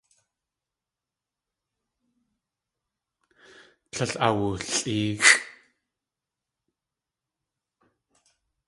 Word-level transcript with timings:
Tlél 3.91 4.11
awulʼéexʼ. 4.25 5.31